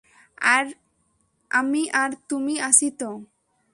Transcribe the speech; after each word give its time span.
আমি 1.51 1.81
আর 1.93 2.11
তুমি 2.29 2.55
আছি 2.59 2.87
তো। 2.99 3.09